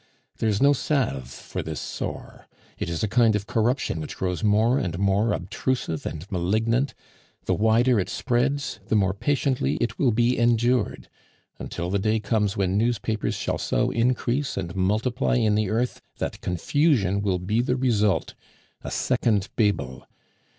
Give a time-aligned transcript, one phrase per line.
[0.37, 2.47] There is no salve for this sore.
[2.79, 6.95] It is a kind of corruption which grows more and more obtrusive and malignant;
[7.45, 11.07] the wider it spreads, the more patiently it will be endured,
[11.59, 16.41] until the day comes when newspapers shall so increase and multiply in the earth that
[16.41, 18.33] confusion will be the result
[18.83, 20.07] a second Babel.